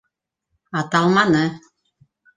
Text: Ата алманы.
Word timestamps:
Ата 0.81 1.03
алманы. 1.03 1.45